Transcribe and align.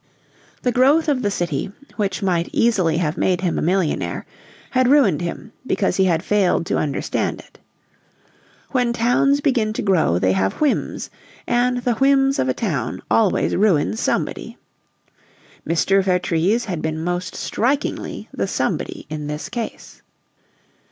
The 0.63 0.71
growth 0.71 1.07
of 1.07 1.21
the 1.21 1.29
city, 1.29 1.71
which 1.95 2.23
might 2.23 2.49
easily 2.51 2.97
have 2.97 3.17
made 3.17 3.41
him 3.41 3.59
a 3.59 3.61
millionaire, 3.61 4.25
had 4.71 4.87
ruined 4.87 5.21
him 5.21 5.51
because 5.67 5.97
he 5.97 6.05
had 6.05 6.23
failed 6.23 6.65
to 6.65 6.79
understand 6.79 7.39
it. 7.39 7.59
When 8.71 8.93
towns 8.93 9.41
begin 9.41 9.73
to 9.73 9.83
grow 9.83 10.17
they 10.17 10.31
have 10.31 10.53
whims, 10.59 11.11
and 11.45 11.83
the 11.83 11.93
whims 11.93 12.39
of 12.39 12.49
a 12.49 12.53
town 12.55 13.03
always 13.11 13.55
ruin 13.55 13.95
somebody. 13.95 14.57
Mr. 15.67 16.03
Vertrees 16.03 16.65
had 16.65 16.81
been 16.81 17.03
most 17.03 17.35
strikingly 17.35 18.27
the 18.33 18.47
somebody 18.47 19.05
in 19.07 19.27
this 19.27 19.49
case. 19.49 20.01